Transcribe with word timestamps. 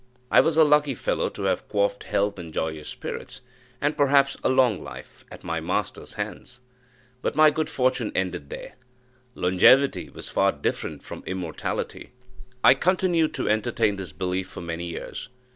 I 0.31 0.41
was 0.41 0.57
a 0.57 0.63
lucky 0.63 0.95
fellow 0.95 1.29
to 1.29 1.43
have 1.43 1.67
quaffed 1.67 2.05
health 2.05 2.39
and 2.39 2.51
joyous 2.51 2.89
spirits, 2.89 3.41
and 3.79 3.95
perhaps 3.95 4.35
a 4.43 4.49
long 4.49 4.83
life, 4.83 5.23
at 5.31 5.43
my 5.43 5.59
master's 5.59 6.13
hands; 6.15 6.59
but 7.21 7.35
my 7.35 7.51
good 7.51 7.69
fortune 7.69 8.11
ended 8.15 8.49
there: 8.49 8.73
longevity 9.35 10.09
was 10.09 10.27
far 10.27 10.53
different 10.53 11.03
from 11.03 11.21
immortality. 11.27 12.13
I 12.63 12.73
continued 12.73 13.35
to 13.35 13.47
entertain 13.47 13.97
this 13.97 14.11
belief 14.11 14.49
for 14.49 14.61
many 14.61 14.85
years. 14.87 15.29